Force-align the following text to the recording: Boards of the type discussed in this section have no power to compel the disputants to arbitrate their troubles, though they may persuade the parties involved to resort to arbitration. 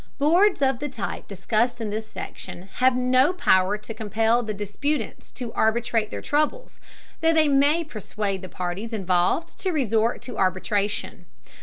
Boards 0.17 0.63
of 0.63 0.79
the 0.79 0.89
type 0.89 1.27
discussed 1.27 1.79
in 1.79 1.91
this 1.91 2.09
section 2.09 2.63
have 2.81 2.95
no 2.97 3.33
power 3.33 3.77
to 3.77 3.93
compel 3.93 4.41
the 4.41 4.51
disputants 4.51 5.31
to 5.33 5.53
arbitrate 5.53 6.09
their 6.09 6.23
troubles, 6.23 6.79
though 7.21 7.33
they 7.33 7.47
may 7.47 7.83
persuade 7.83 8.41
the 8.41 8.49
parties 8.49 8.93
involved 8.93 9.59
to 9.59 9.69
resort 9.71 10.19
to 10.23 10.39
arbitration. 10.39 11.27